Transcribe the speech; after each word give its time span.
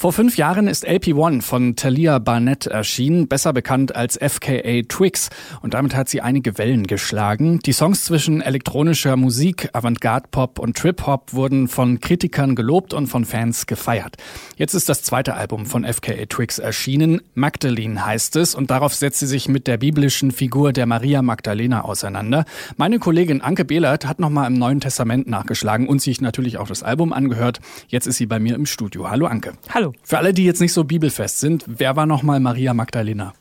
Vor 0.00 0.12
fünf 0.12 0.36
Jahren 0.36 0.68
ist 0.68 0.86
LP1 0.86 1.42
von 1.42 1.74
Talia 1.74 2.20
Barnett 2.20 2.66
erschienen, 2.68 3.26
besser 3.26 3.52
bekannt 3.52 3.96
als 3.96 4.16
FKA 4.16 4.82
Twix. 4.88 5.28
Und 5.60 5.74
damit 5.74 5.96
hat 5.96 6.08
sie 6.08 6.20
einige 6.20 6.56
Wellen 6.56 6.86
geschlagen. 6.86 7.58
Die 7.66 7.72
Songs 7.72 8.04
zwischen 8.04 8.40
elektronischer 8.40 9.16
Musik, 9.16 9.70
Avantgarde-Pop 9.72 10.60
und 10.60 10.76
Trip-Hop 10.76 11.32
wurden 11.34 11.66
von 11.66 11.98
Kritikern 11.98 12.54
gelobt 12.54 12.94
und 12.94 13.08
von 13.08 13.24
Fans 13.24 13.66
gefeiert. 13.66 14.18
Jetzt 14.56 14.74
ist 14.74 14.88
das 14.88 15.02
zweite 15.02 15.34
Album 15.34 15.66
von 15.66 15.84
FKA 15.84 16.26
Twix 16.26 16.60
erschienen. 16.60 17.20
Magdalene 17.34 18.06
heißt 18.06 18.36
es 18.36 18.54
und 18.54 18.70
darauf 18.70 18.94
setzt 18.94 19.18
sie 19.18 19.26
sich 19.26 19.48
mit 19.48 19.66
der 19.66 19.78
biblischen 19.78 20.30
Figur 20.30 20.72
der 20.72 20.86
Maria 20.86 21.22
Magdalena 21.22 21.80
auseinander. 21.80 22.44
Meine 22.76 23.00
Kollegin 23.00 23.40
Anke 23.40 23.64
Behlert 23.64 24.06
hat 24.06 24.20
nochmal 24.20 24.46
im 24.46 24.54
Neuen 24.54 24.78
Testament 24.78 25.26
nachgeschlagen 25.26 25.88
und 25.88 26.00
sich 26.00 26.20
natürlich 26.20 26.56
auch 26.56 26.68
das 26.68 26.84
Album 26.84 27.12
angehört. 27.12 27.58
Jetzt 27.88 28.06
ist 28.06 28.18
sie 28.18 28.26
bei 28.26 28.38
mir 28.38 28.54
im 28.54 28.64
Studio. 28.64 29.10
Hallo 29.10 29.26
Anke. 29.26 29.54
Hallo. 29.74 29.87
Für 30.02 30.18
alle, 30.18 30.32
die 30.32 30.44
jetzt 30.44 30.60
nicht 30.60 30.72
so 30.72 30.84
bibelfest 30.84 31.40
sind, 31.40 31.64
wer 31.66 31.96
war 31.96 32.06
nochmal 32.06 32.40
Maria 32.40 32.74
Magdalena? 32.74 33.34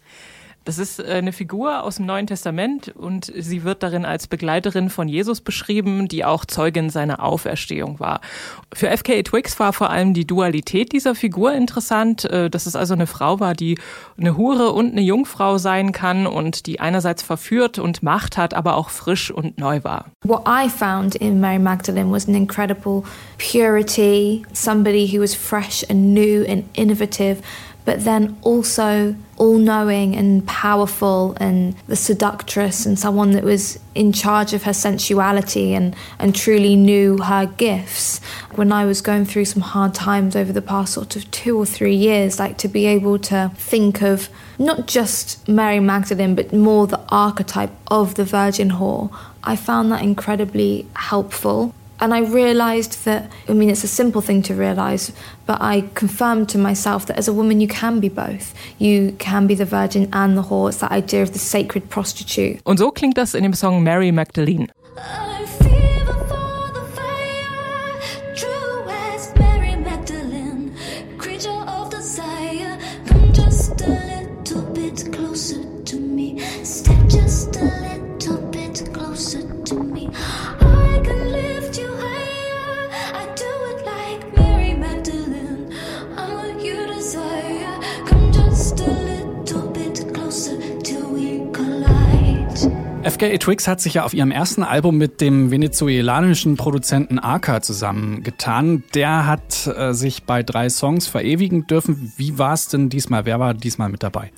Das 0.67 0.80
ist 0.80 0.99
äh, 0.99 1.13
eine 1.13 1.31
Figur 1.31 1.84
aus 1.84 1.95
dem 1.95 2.05
Neuen 2.05 2.27
Testament 2.27 2.89
und 2.89 3.31
sie 3.34 3.63
wird 3.63 3.84
darin 3.84 4.03
als 4.03 4.27
Begleiterin 4.27 4.90
von 4.90 5.07
Jesus 5.07 5.40
beschrieben, 5.40 6.09
die 6.09 6.26
auch 6.26 6.43
Zeugin 6.43 6.90
seiner 6.90 7.23
Auferstehung 7.23 8.02
war. 8.02 8.20
Für 8.73 8.90
FKA 8.90 9.21
Twix 9.23 9.57
war 9.62 9.71
vor 9.71 9.90
allem 9.90 10.13
die 10.13 10.27
Dualität 10.27 10.91
dieser 10.91 11.16
Figur 11.16 11.53
interessant, 11.53 12.26
äh, 12.26 12.49
dass 12.49 12.66
es 12.66 12.76
also 12.76 12.95
eine 12.95 13.07
Frau 13.07 13.40
war, 13.40 13.53
die 13.53 13.80
eine 14.17 14.35
Hure 14.35 14.73
und 14.73 14.91
eine 14.91 14.99
Jungfrau 14.99 15.57
sein 15.57 15.93
kann 15.93 16.27
und 16.27 16.66
die 16.66 16.82
einerseits 16.82 17.23
verführt 17.23 17.79
und 17.79 18.04
Macht 18.04 18.35
hat, 18.35 18.54
aber 18.54 18.76
auch 18.76 18.90
frisch 18.90 19.32
und 19.32 19.57
neu 19.57 19.85
war. 19.85 20.07
What 20.26 20.41
I 20.49 20.68
found 20.68 21.15
in 21.15 21.40
Mary 21.40 21.60
Magdalene 21.60 22.12
was 22.12 22.27
an 22.27 22.35
incredible 22.35 23.04
purity, 23.38 24.43
somebody 24.51 25.07
who 25.07 25.21
was 25.21 25.34
fresh 25.34 25.90
and 25.90 26.13
new 26.13 26.43
and 26.45 26.65
innovative. 26.73 27.38
But 27.88 28.04
then 28.04 28.38
also 28.41 29.16
all 29.38 29.57
knowing 29.57 30.13
and 30.13 30.46
powerful 30.46 31.38
and 31.40 31.74
the 31.88 31.96
seductress 31.96 32.85
and 32.85 32.99
someone 32.99 33.32
that 33.32 33.46
was 33.46 33.79
in 33.96 34.12
charge 34.12 34.52
of 34.52 34.63
her 34.63 34.74
sensuality 34.74 35.74
and, 35.74 35.96
and 36.20 36.35
truly 36.35 36.76
knew 36.76 37.18
her 37.20 37.46
gifts. 37.46 38.20
When 38.55 38.74
I 38.74 38.84
was 38.84 38.99
going 38.99 39.24
through 39.24 39.46
some 39.46 39.62
hard 39.62 39.94
times 39.94 40.35
over 40.35 40.52
the 40.52 40.62
past 40.62 40.96
sort 40.96 41.16
of 41.16 41.32
two 41.32 41.57
or 41.57 41.66
three 41.66 41.96
years, 41.96 42.40
like 42.40 42.57
to 42.57 42.68
be 42.68 42.85
able 42.88 43.20
to 43.20 43.54
think 43.55 44.01
of 44.01 44.27
not 44.60 44.85
just 44.88 45.48
Mary 45.48 45.79
Magdalene, 45.79 46.35
but 46.35 46.51
more 46.51 46.88
the 46.88 46.99
archetype 47.07 47.72
of 47.88 48.16
the 48.16 48.26
Virgin 48.26 48.72
Whore, 48.72 49.18
I 49.46 49.55
found 49.55 49.94
that 49.94 50.04
incredibly 50.04 50.88
helpful. 50.94 51.74
And 51.99 52.13
I 52.13 52.20
realized 52.20 53.05
that, 53.05 53.31
I 53.49 53.53
mean, 53.53 53.70
it's 53.70 53.84
a 53.84 53.87
simple 53.87 54.21
thing 54.21 54.43
to 54.43 54.53
realize, 54.53 55.12
but 55.45 55.59
I 55.62 55.90
confirmed 55.95 56.49
to 56.49 56.57
myself 56.57 57.07
that 57.07 57.17
as 57.17 57.27
a 57.27 57.34
woman, 57.34 57.59
you 57.59 57.67
can 57.67 57.99
be 57.99 58.09
both. 58.09 58.54
You 58.77 59.15
can 59.17 59.48
be 59.48 59.55
the 59.55 59.65
virgin 59.65 60.09
and 60.13 60.37
the 60.37 60.43
whore. 60.43 60.70
It's 60.70 60.77
that 60.77 60.91
idea 60.91 61.23
of 61.23 61.34
the 61.34 61.39
sacred 61.39 61.89
prostitute. 61.89 62.59
Und 62.65 62.77
so 62.77 62.91
klingt 62.91 63.17
das 63.17 63.34
in 63.34 63.43
dem 63.43 63.54
Song 63.54 63.84
Mary 63.84 64.12
Magdalene. 64.12 64.67
FKA 93.17 93.35
Twix 93.39 93.67
hat 93.67 93.81
sich 93.81 93.95
ja 93.95 94.03
auf 94.03 94.13
ihrem 94.13 94.29
ersten 94.29 94.61
Album 94.61 94.95
mit 95.00 95.22
dem 95.22 95.50
venezuelanischen 95.50 96.55
Produzenten 96.55 97.17
Arca 97.17 97.63
zusammengetan. 97.63 98.83
Der 98.94 99.25
hat 99.25 99.66
äh, 99.66 99.94
sich 99.94 100.25
bei 100.25 100.44
drei 100.44 100.69
Songs 100.69 101.07
verewigen 101.07 101.66
dürfen. 101.66 102.13
Wie 102.16 102.38
war 102.38 102.53
es 102.53 102.67
denn 102.67 102.89
diesmal? 102.89 103.25
Wer 103.25 103.39
war 103.39 103.55
diesmal 103.55 103.89
mit 103.89 104.03
dabei? 104.03 104.31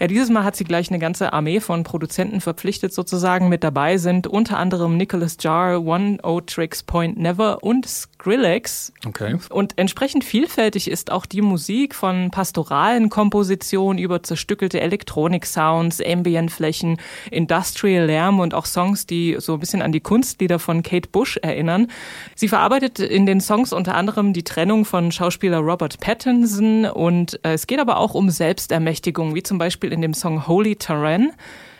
Ja, 0.00 0.06
dieses 0.06 0.30
Mal 0.30 0.44
hat 0.44 0.56
sie 0.56 0.64
gleich 0.64 0.90
eine 0.90 0.98
ganze 0.98 1.32
Armee 1.32 1.60
von 1.60 1.84
Produzenten 1.84 2.40
verpflichtet 2.40 2.92
sozusagen. 2.92 3.48
Mit 3.48 3.64
dabei 3.64 3.98
sind 3.98 4.26
unter 4.26 4.58
anderem 4.58 4.96
Nicholas 4.96 5.36
Jar, 5.40 5.84
One 5.84 6.18
O 6.22 6.40
Tricks 6.40 6.82
Point 6.82 7.18
Never 7.18 7.62
und 7.62 7.86
Skrillex. 7.86 8.92
Okay. 9.06 9.36
Und 9.50 9.78
entsprechend 9.78 10.24
vielfältig 10.24 10.90
ist 10.90 11.12
auch 11.12 11.26
die 11.26 11.42
Musik 11.42 11.94
von 11.94 12.30
pastoralen 12.30 13.10
Kompositionen 13.10 13.98
über 13.98 14.22
zerstückelte 14.22 14.80
Elektronik-Sounds, 14.80 16.00
Ambient-Flächen, 16.04 16.98
Industrial-Lärm 17.30 18.40
und 18.40 18.54
auch 18.54 18.66
Songs, 18.66 19.06
die 19.06 19.36
so 19.38 19.54
ein 19.54 19.60
bisschen 19.60 19.82
an 19.82 19.92
die 19.92 20.00
Kunstlieder 20.00 20.58
von 20.58 20.82
Kate 20.82 21.08
Bush 21.10 21.36
erinnern. 21.36 21.88
Sie 22.34 22.48
verarbeitet 22.48 22.98
in 22.98 23.26
den 23.26 23.40
Songs 23.40 23.72
unter 23.72 23.94
anderem 23.94 24.32
die 24.32 24.44
Trennung 24.44 24.84
von 24.84 25.12
Schauspieler 25.12 25.58
Robert 25.58 26.00
Pattinson 26.00 26.86
und 26.86 27.38
äh, 27.44 27.52
es 27.52 27.66
geht 27.66 27.78
aber 27.78 27.98
auch 27.98 28.14
um 28.14 28.30
Selbstermächtigung, 28.30 29.34
wie 29.34 29.42
zum 29.42 29.58
Beispiel 29.58 29.83
Beispiel 29.84 29.92
in 29.92 30.00
dem 30.00 30.14
Song 30.14 30.46
Holy 30.46 30.76
Terrain 30.76 31.32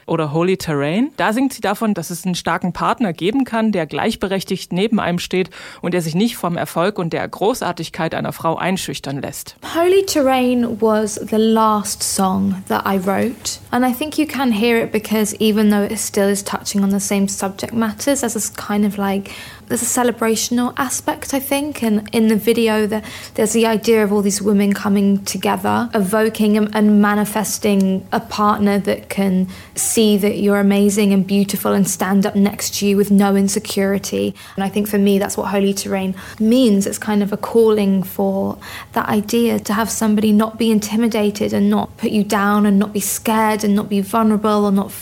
oder 0.06 0.34
Holy 0.34 0.58
Terrain. 0.58 1.10
Da 1.16 1.32
singt 1.32 1.54
sie 1.54 1.62
davon, 1.62 1.94
dass 1.94 2.10
es 2.10 2.26
einen 2.26 2.34
starken 2.34 2.74
Partner 2.74 3.14
geben 3.14 3.44
kann, 3.44 3.72
der 3.72 3.86
gleichberechtigt 3.86 4.70
neben 4.74 5.00
einem 5.00 5.18
steht 5.18 5.48
und 5.80 5.94
der 5.94 6.02
sich 6.02 6.14
nicht 6.14 6.36
vom 6.36 6.58
Erfolg 6.58 6.98
und 6.98 7.14
der 7.14 7.26
Großartigkeit 7.26 8.14
einer 8.14 8.34
Frau 8.34 8.56
einschüchtern 8.56 9.22
lässt. 9.22 9.56
Holy 9.74 10.04
Terrain 10.04 10.78
was 10.82 11.14
the 11.14 11.36
last 11.36 12.02
song 12.02 12.56
that 12.68 12.84
I 12.86 12.98
wrote 12.98 13.58
and 13.70 13.82
I 13.82 13.94
think 13.94 14.18
you 14.18 14.26
can 14.26 14.52
hear 14.52 14.84
it 14.84 14.92
because 14.92 15.34
even 15.40 15.70
though 15.70 15.90
it 15.90 15.98
still 15.98 16.28
is 16.28 16.44
touching 16.44 16.84
on 16.84 16.90
the 16.90 17.00
same 17.00 17.26
subject 17.26 17.72
matters 17.72 18.22
as 18.22 18.36
a 18.36 18.52
kind 18.54 18.84
of 18.84 18.98
like 18.98 19.30
there's 19.74 19.82
a 19.82 19.86
celebrational 19.86 20.72
aspect, 20.76 21.34
I 21.34 21.40
think, 21.40 21.82
and 21.82 22.08
in 22.12 22.28
the 22.28 22.36
video, 22.36 22.86
the, 22.86 23.02
there's 23.34 23.54
the 23.54 23.66
idea 23.66 24.04
of 24.04 24.12
all 24.12 24.22
these 24.22 24.40
women 24.40 24.72
coming 24.72 25.24
together, 25.24 25.90
evoking 25.92 26.56
and, 26.56 26.72
and 26.76 27.02
manifesting 27.02 28.06
a 28.12 28.20
partner 28.20 28.78
that 28.78 29.08
can 29.08 29.48
see 29.74 30.16
that 30.16 30.38
you're 30.38 30.60
amazing 30.60 31.12
and 31.12 31.26
beautiful 31.26 31.72
and 31.72 31.90
stand 31.90 32.24
up 32.24 32.36
next 32.36 32.76
to 32.76 32.86
you 32.86 32.96
with 32.96 33.10
no 33.10 33.34
insecurity. 33.34 34.32
And 34.54 34.62
I 34.62 34.68
think 34.68 34.86
for 34.86 34.98
me, 34.98 35.18
that's 35.18 35.36
what 35.36 35.48
Holy 35.48 35.74
Terrain 35.74 36.14
means. 36.38 36.86
It's 36.86 36.96
kind 36.96 37.20
of 37.20 37.32
a 37.32 37.36
calling 37.36 38.04
for 38.04 38.56
that 38.92 39.08
idea 39.08 39.58
to 39.58 39.72
have 39.72 39.90
somebody 39.90 40.30
not 40.30 40.56
be 40.56 40.70
intimidated 40.70 41.52
and 41.52 41.68
not 41.68 41.96
put 41.96 42.12
you 42.12 42.22
down 42.22 42.64
and 42.64 42.78
not 42.78 42.92
be 42.92 43.00
scared 43.00 43.64
and 43.64 43.74
not 43.74 43.88
be 43.88 44.00
vulnerable 44.00 44.66
or 44.66 44.70
not 44.70 44.92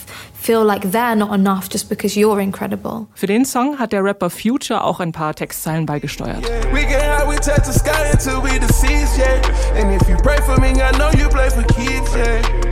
feel 0.43 0.65
like 0.65 0.91
they're 0.91 1.15
not 1.15 1.33
enough 1.33 1.69
just 1.69 1.87
because 1.87 2.19
you're 2.19 2.41
incredible. 2.41 3.07
Für 3.15 3.27
den 3.27 3.45
Song 3.45 3.79
hat 3.79 3.93
der 3.93 4.03
Rapper 4.03 4.29
Future 4.29 4.83
auch 4.83 4.99
ein 4.99 5.13
paar 5.13 5.33
Textzeilen 5.33 5.85
beigesteuert. 5.85 6.43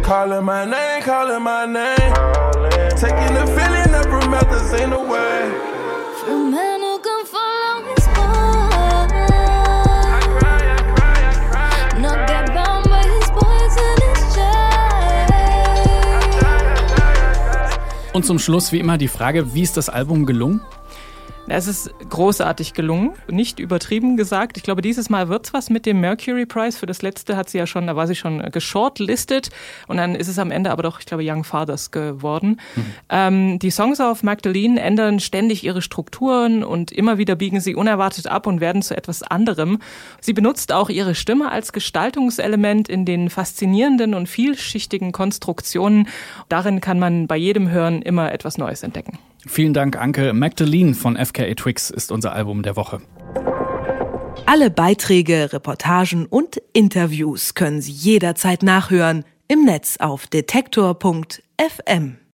Calling 0.03 0.43
my 0.43 0.65
name, 0.65 1.01
calling 1.05 1.41
my 1.41 1.65
name. 1.65 2.13
Taking 2.99 3.33
the 3.33 3.45
feeling 3.55 3.93
up 3.95 4.05
from 4.05 4.29
methods 4.29 4.73
ain't 4.73 4.89
no 4.89 5.03
way. 5.03 5.40
Und 18.13 18.25
zum 18.25 18.39
Schluss 18.39 18.73
wie 18.73 18.79
immer 18.79 18.97
die 18.97 19.07
Frage, 19.07 19.53
wie 19.53 19.61
ist 19.61 19.77
das 19.77 19.87
Album 19.87 20.25
gelungen? 20.25 20.59
Es 21.53 21.67
ist 21.67 21.93
großartig 22.09 22.73
gelungen, 22.73 23.11
nicht 23.29 23.59
übertrieben 23.59 24.15
gesagt. 24.15 24.55
Ich 24.55 24.63
glaube, 24.63 24.81
dieses 24.81 25.09
Mal 25.09 25.27
wird's 25.27 25.51
was 25.51 25.69
mit 25.69 25.85
dem 25.85 25.99
Mercury 25.99 26.45
Prize. 26.45 26.77
Für 26.77 26.85
das 26.85 27.01
letzte 27.01 27.35
hat 27.35 27.49
sie 27.49 27.57
ja 27.57 27.67
schon, 27.67 27.87
da 27.87 27.97
war 27.97 28.07
sie 28.07 28.15
schon 28.15 28.39
geshortlistet 28.51 29.49
und 29.87 29.97
dann 29.97 30.15
ist 30.15 30.29
es 30.29 30.39
am 30.39 30.49
Ende 30.49 30.71
aber 30.71 30.81
doch, 30.83 31.01
ich 31.01 31.05
glaube, 31.05 31.23
Young 31.25 31.43
Fathers 31.43 31.91
geworden. 31.91 32.61
Mhm. 32.75 32.85
Ähm, 33.09 33.59
die 33.59 33.69
Songs 33.69 33.99
auf 33.99 34.23
Magdalene 34.23 34.79
ändern 34.79 35.19
ständig 35.19 35.65
ihre 35.65 35.81
Strukturen 35.81 36.63
und 36.63 36.93
immer 36.93 37.17
wieder 37.17 37.35
biegen 37.35 37.59
sie 37.59 37.75
unerwartet 37.75 38.27
ab 38.27 38.47
und 38.47 38.61
werden 38.61 38.81
zu 38.81 38.95
etwas 38.95 39.21
anderem. 39.21 39.79
Sie 40.21 40.31
benutzt 40.31 40.71
auch 40.71 40.89
ihre 40.89 41.15
Stimme 41.15 41.51
als 41.51 41.73
Gestaltungselement 41.73 42.87
in 42.87 43.03
den 43.03 43.29
faszinierenden 43.29 44.13
und 44.13 44.29
vielschichtigen 44.29 45.11
Konstruktionen. 45.11 46.07
Darin 46.47 46.79
kann 46.79 46.97
man 46.97 47.27
bei 47.27 47.35
jedem 47.35 47.69
Hören 47.69 48.01
immer 48.01 48.31
etwas 48.31 48.57
Neues 48.57 48.83
entdecken. 48.83 49.19
Vielen 49.47 49.73
Dank, 49.73 49.97
Anke. 49.97 50.33
Magdalene 50.33 50.93
von 50.93 51.17
FKA 51.17 51.53
Twix 51.55 51.89
ist 51.89 52.11
unser 52.11 52.33
Album 52.33 52.61
der 52.63 52.75
Woche. 52.75 53.01
Alle 54.45 54.69
Beiträge, 54.69 55.53
Reportagen 55.53 56.25
und 56.25 56.61
Interviews 56.73 57.53
können 57.53 57.81
Sie 57.81 57.91
jederzeit 57.91 58.63
nachhören 58.63 59.23
im 59.47 59.65
Netz 59.65 59.97
auf 59.97 60.27
detektor.fm. 60.27 62.20